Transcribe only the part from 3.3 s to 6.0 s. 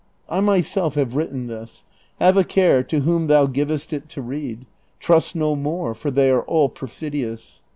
givest it to read: trust no Moor,